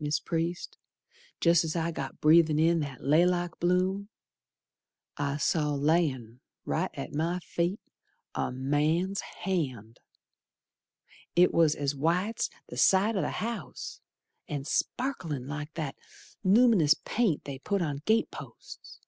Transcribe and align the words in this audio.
Mis' 0.00 0.18
Priest, 0.18 0.78
jest's 1.42 1.76
I 1.76 1.90
got 1.90 2.18
breathin' 2.18 2.58
in 2.58 2.80
that 2.80 3.02
laylock 3.02 3.60
bloom 3.60 4.08
I 5.18 5.36
saw, 5.36 5.74
layin' 5.74 6.40
right 6.64 6.90
at 6.94 7.12
my 7.12 7.38
feet, 7.40 7.80
A 8.34 8.50
man's 8.50 9.20
hand! 9.44 10.00
It 11.36 11.52
was 11.52 11.74
as 11.74 11.94
white's 11.94 12.48
the 12.66 12.78
side 12.78 13.14
o' 13.14 13.20
th' 13.20 13.34
house, 13.34 14.00
And 14.48 14.66
sparklin' 14.66 15.46
like 15.48 15.74
that 15.74 15.96
lum'nous 16.42 16.94
paint 17.04 17.44
they 17.44 17.58
put 17.58 17.82
on 17.82 17.98
gate 18.06 18.30
posts. 18.30 19.00